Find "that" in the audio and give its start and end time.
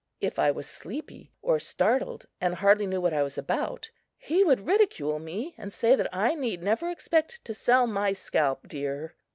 5.95-6.09